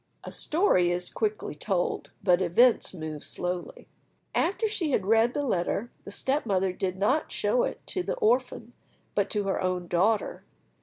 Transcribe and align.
A 0.23 0.31
story 0.31 0.89
is 0.89 1.11
quickly 1.11 1.53
told, 1.53 2.09
but 2.23 2.41
events 2.41 2.91
move 2.91 3.23
slowly. 3.23 3.87
After 4.33 4.67
she 4.67 4.89
had 4.89 5.05
read 5.05 5.35
the 5.35 5.43
letter, 5.43 5.91
the 6.05 6.09
step 6.11 6.43
mother 6.43 6.73
did 6.73 6.97
not 6.97 7.31
show 7.31 7.61
it 7.65 7.85
to 7.85 8.01
the 8.01 8.15
orphan, 8.15 8.73
but 9.13 9.29
to 9.29 9.43
her 9.43 9.61
own 9.61 9.85
daughter. 9.85 10.43